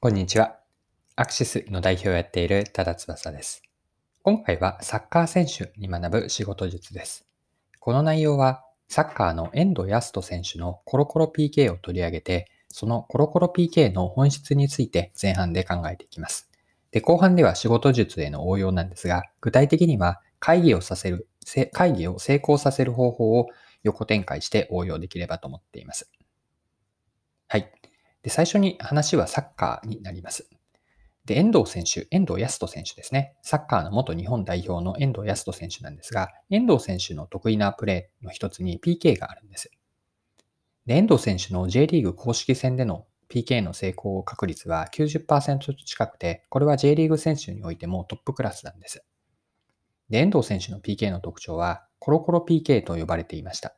[0.00, 0.60] こんにちは。
[1.16, 3.64] アクシスの代表をやっている多田翼です。
[4.22, 7.26] 今回はサッカー選手に学ぶ仕事術です。
[7.80, 16.48] この内容はサッカーの遠藤康人選手のコロコロ PK を取り上げて、そのコロコロ PK の本質について前半で考えていきます。
[16.92, 21.26] で、後半では仕事術への応用なんですが、具体的には会議をさせる、
[21.72, 23.48] 会議を成功させる方法を
[23.82, 26.08] 横展開して応用できればと思っています。
[27.48, 27.77] はい。
[28.28, 30.50] で、最初に話はサッカーになります。
[31.24, 33.34] で、遠藤選手、遠藤康人選手ですね。
[33.40, 39.70] サッカーの元日本代表の遠藤康人選手なんですが、遠藤選手の得意なプレーの一つに PK があるんです。
[40.84, 49.06] で、遠藤選手の J リーグ公式戦での PK の成功確率は90%近くて、これは J リーグ選手においてもトップクラスなんです。
[50.10, 53.74] で、遠藤選手の PK の特徴は、コロコロ PK と呼ばれていました。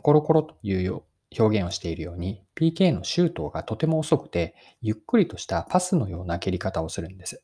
[0.00, 1.02] コロコロという
[1.38, 7.42] 表現をしているように、PK のシュートがとても遅くて、ゆっくりとしたパスのような蹴り方をするんです。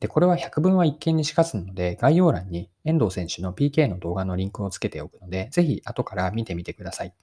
[0.00, 7.14] で、これは百聞は一見にしかずので、概要欄に遠藤選手の PK の動画のリンクをつけておくので、ぜひ後から見てみてください。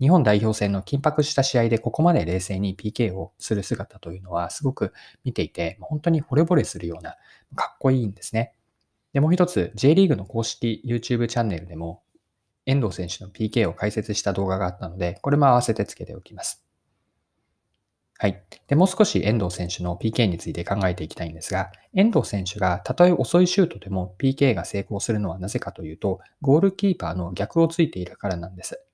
[0.00, 7.16] 日本代表戦の緊迫した試合でここまで冷静に PK をする姿というのはすごく見ていて、本当に惚れ惚れするような、
[7.54, 8.54] かっこいいんですね。
[9.12, 12.02] で、もう一つ、J リーグの公式 YouTube チャンネルでも
[12.70, 16.64] 遠藤選手の PK を解説した動画があったので、これも合わせてつけておきます。
[18.16, 18.44] はい。
[18.68, 28.84] で、もう少し遠藤選手の PK について考えていきたいんですが、遠藤選手がたとえ遅いシュートでも PK が成功するのはなぜかというと、ゴールキーパーの逆をついているからなんです。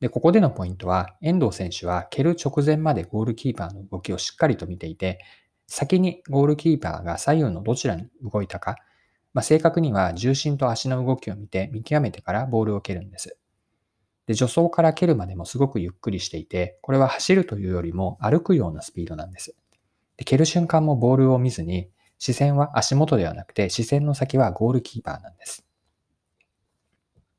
[0.00, 5.18] で、ここでのポイントは、遠藤選手は蹴る直前までゴールキーパーの動きをしっかりと見ていて、
[5.66, 8.76] 先にゴールキーパーが左右のどちらに動いたか、
[9.36, 13.36] まあ、正確には重心と足の動きを見て見極めてからボールを蹴るんです。
[14.24, 19.54] で、助走から蹴るまでもすごくゆっくりしていて、これは走るというよりも歩くようなスピードなんです。
[20.16, 25.66] で、蹴る瞬間もボールを見ずに、視線は足元ではなくて、視線の先はゴールキーパーなんです。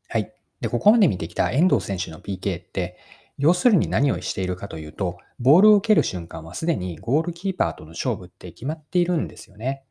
[0.08, 0.32] はい。
[0.62, 3.00] で、ここまで見てきた遠藤選手の PK って、
[3.40, 9.87] 要するに何をしているかというと、ボールを蹴る瞬間はすでにゴールキーパーとの勝負って決まっているんですよね。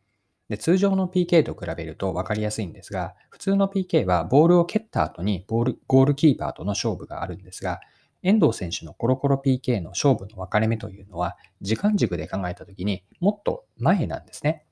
[0.49, 7.81] で、通常の PK と比べると分かりやすいんですが、普通の PK はボールを蹴った後にボールゴールキーパーとの勝負があるんですが、
[8.23, 14.65] 遠藤選手のコロコロ PK の勝負の分かれ目というのは、時間軸で考えたときにもっと前なんですね。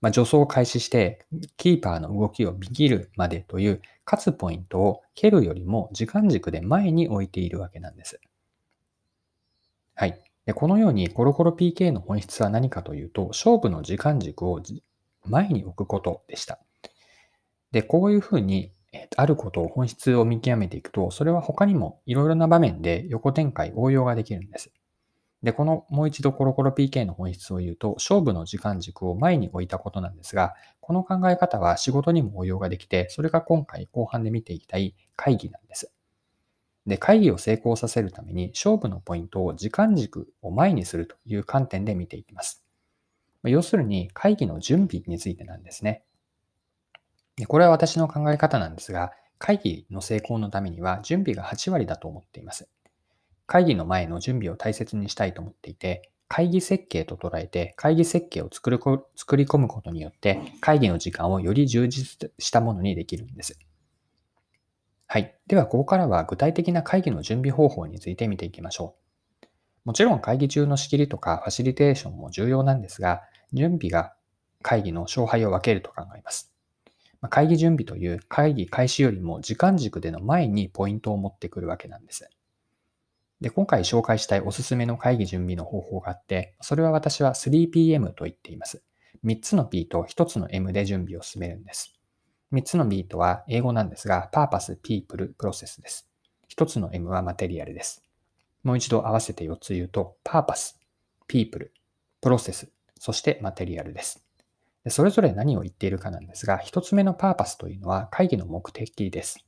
[0.00, 1.26] まあ、助走を開始して、
[1.56, 8.20] キーパーの動きを見切るまでという、勝つポイントを蹴るよりも時間軸で前に置いているわけなんです。
[9.94, 10.22] はい。
[10.46, 14.62] でこのようにコロコロ PK の本質は何かというと、勝負の時間軸を
[15.28, 16.58] 前に置くことでした。
[17.72, 24.70] で、こういうふうに、えあることを本質を見極めていくと、それは他にもいろいろな場面で横展開、応用ができるんです。
[25.42, 35.92] で、このもう一度コロコロ PK の本質を言うと、勝負の時間軸を前に置いたことなんですが、この考え方は仕事にも応用ができて、それが今回後半で見ていきたい会議なんです。
[36.86, 42.64] で、会議を成功させるために勝負のポイントを時間軸を前にするという観点で見ていきます。
[43.44, 46.02] 要するに会議の準備についてなんですね。
[47.36, 52.68] でこれは私の考え方なんですが、会議の成功のためには準備が8割だと思っています。
[53.46, 58.78] 会議の前の準備を大切にしたいと思っていて、会議設計と捉えて会議設計を作る
[59.16, 63.58] 作り込むことによって会議の時間をより充実したものにできるんです。
[65.06, 65.34] はい。
[65.46, 69.07] では、ここからは具体的な会議の準備方法について見ていきましょう。
[69.88, 73.22] もちろん会議中の仕切りとかファシリテーションも重要なんですが、
[73.54, 74.12] 準備が
[74.60, 76.52] 会議の勝敗を分けると考えます。
[77.30, 82.28] 会議準備という会議開始よりも時間軸での前にポイントを持ってくるわけなんです。
[83.40, 88.82] で、今回紹介したいおすすめの会議準備の方法があって、それは私は 3PM と言っています。
[89.24, 91.94] 3つの P と1つの M で準備を進めるんです。
[92.52, 96.10] 3つの B とは英語なんですが、Purpose, People, Process です。
[96.54, 98.07] 1つの M はマテリアルです。
[98.68, 100.74] もう一度合わせて4つ言うと、Purpose,
[101.26, 101.72] People,
[102.22, 102.68] Process、
[103.00, 104.22] そしてマテリアルです。
[104.84, 109.38] でそれぞれ何を言っているかなんですが、1つ目の Purpose というのは会議の目的です。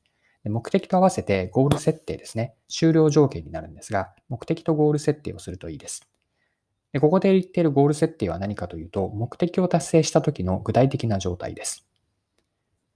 [0.46, 2.54] 目的と合わせてゴール設定ですね。
[2.70, 6.08] 終了条件になるんですが、目的とゴール設定をするといいです。
[6.94, 11.86] でここで言っているゴール設定は何かというと、目的を達成した時の具体的な状態です。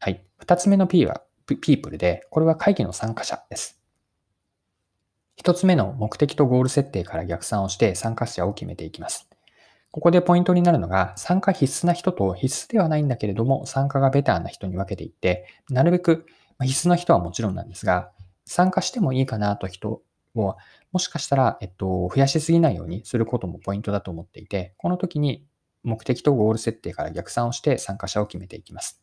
[0.00, 0.24] はい。
[0.38, 1.20] 二つ目の P は
[1.60, 3.83] people で、これは会議の参加者です。
[5.36, 9.28] 一つ目の目的とゴール設定から逆算をして参加者を決めていきます。
[9.90, 16.26] ここでポイントになるのが、参加必須な人と必須ではないんだけれども、参加がベターな人に分けていって、なるべく
[16.62, 18.10] 必須な人はもちろんなんですが、
[18.44, 20.02] 参加してもいいかなと人
[20.34, 20.56] を
[20.92, 25.46] もしかしたら、えっと、増やしすぎないようにすることもポイントだと思っていて、この時に
[25.82, 29.00] 目的とゴール設定から逆算をして参加者を決めていきます。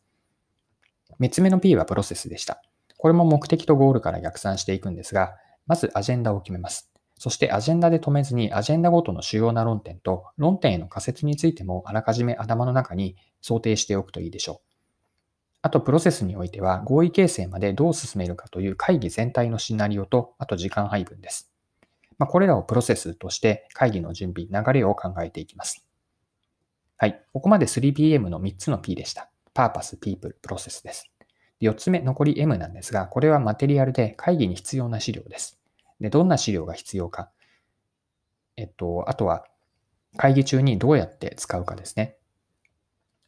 [1.20, 2.62] 3つ目の P はプロセスでした。
[2.98, 5.36] これも目的とゴールから逆算していくんですが、
[5.66, 6.90] まずアジェンダを決めます。
[7.18, 14.72] そしてアジェンダで止めずに、アジェンダごとの主要な論点と論点への仮説についてもあらかじめ頭の中に想定しておくといいでしょう。
[15.62, 21.52] あと、プロセスにおいては合意形成までどう進めるかという会議全体のシナリオと、あと時間配分です。
[22.18, 25.86] まあ、これらをプロセスとして会議の準備、流れを考えていきます。
[26.96, 27.22] はい。
[27.32, 29.30] ここまで 3PM の3つの P でした。
[29.54, 31.11] パーパス、ピープル、プロセスです。
[31.62, 35.60] 4つ目、残り M なんですが、これはマテリアルで会議に必要な資料です。
[36.00, 37.30] で、どんな資料が必要か。
[38.56, 39.46] えっと、あとは
[40.16, 42.16] 会議中にどうやって使うかですね。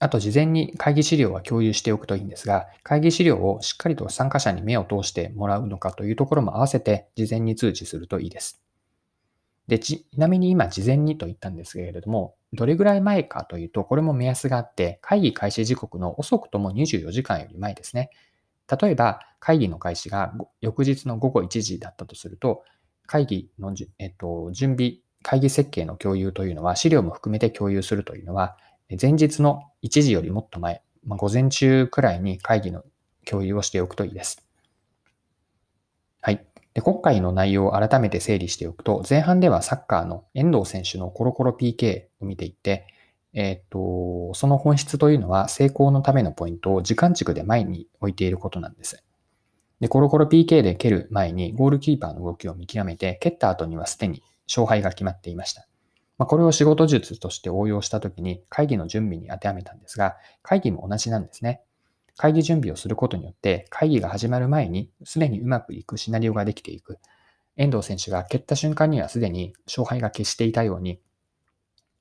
[0.01, 8.63] あと、事前に会議資料は共有しておくといいんですが、会議資料をしっかりと参加者に目を通してもらうのかというところも合わせて事前に通知するといいです。
[9.69, 18.11] で、ちなみに今事前にと言ったんですけれども、どれぐらい前かというと、これも目安があって、会議開始時刻の遅くとも24時間より前ですね。
[18.81, 22.65] 例えば、会議の開始が翌日の午後1時だったとすると、
[23.07, 28.57] 会議の、えっと、準備、会議設計の共有というのは、資料も含めて共有するというのは、
[29.01, 32.85] 前日の1時よりもっと前、まあ、午前中くらいに会議の
[33.27, 34.47] 共有をしておくといいです。
[36.21, 36.54] はい。
[36.75, 42.89] で今回の内容を改めて整理しておくと、前半ではサッカーの遠藤選手のコロコロ PK を見ていって、
[43.33, 49.05] えっ、と、その本質というのは成功のためのポイントを時間軸で前に置いていることなんです。
[49.79, 55.69] で、コロコロ PK で蹴る前にゴールキーパーの動きを見極めて、蹴った後にはすでに勝敗が決まっていました。
[56.19, 61.61] まあ、これを仕事術として応用したときに会議の準備に当てはめたんですが、会議も同じなんですね。
[62.17, 66.99] 会議準備をすることによって、会議が始まる前にすでにうまくいくシナリオができていく。
[67.57, 71.01] 遠藤選手が蹴った瞬間にはすでに勝敗が決していたように、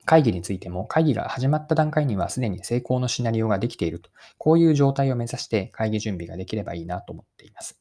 [0.06, 7.80] 会議についても会議が始まった段階にはすでに成功のシナリオができていると、こういう状態を目指して会議準備ができればいいなと思っています。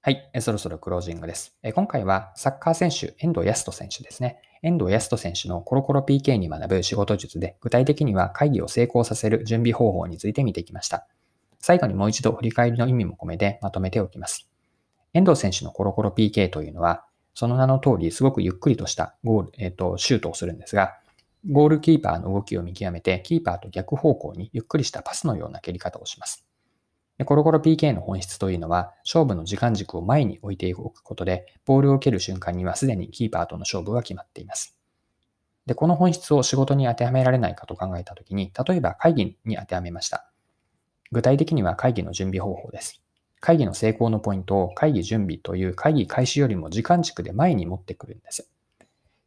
[0.00, 1.56] はい、そろそろクロージングです。
[1.74, 4.40] 今回はサッカー選手、遠藤康人選手ですね。
[4.62, 11.06] 遠藤康人選手のコロコロ PK に学ぶ仕事術で、具体的には会議を成功させる準備方法について見てきました。
[11.60, 14.48] 最後にもう一度振り返りの意味も込めてまとめておきます。
[15.14, 20.96] 遠藤選手のコロコロ PK というのは、その名の通りすごくゆっくりとしたゴール、えっ、ー、と、シュートをするんですが、
[21.48, 26.47] ゴールキーパーの動きを見極めて、キーパーと逆方向にゆっくりしたパスのような蹴り方をします。
[27.24, 34.76] コロコロ PK の本質というのは、勝負の時間軸を前に置いておくことで、ボールを蹴る瞬間にはすでにキーパーとの勝負が決まっています。
[35.66, 40.30] で、この本質を仕事に当てはめられないかと考えたときに、例えば会議に当てはめました。
[41.10, 43.02] 具体的には会議の準備方法です。
[43.40, 48.48] 会議の成功のポイントを会議準備という会議開始よりも時間軸で前に持ってくるんです。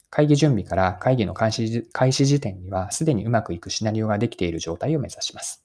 [0.10, 1.84] 会議準備から会議の開始
[2.26, 5.64] 時点にはすでにうまくいくシナリオができている状態を目指します。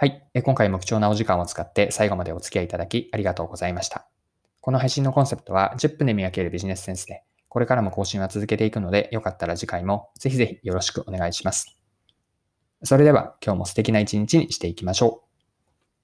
[0.00, 0.26] はい。
[0.44, 4.08] 今回も貴重なお時間を使って最後までお付き合いいただきありがとうございました。
[4.62, 11.76] この配信のコンセプトは10分で見分けるビジネスセンスで、これからも更新は続けていくので、よかったら次回もぜひぜひよろしくお願いします。
[12.82, 15.29] それでは今日も素敵な一日にしていきましょう。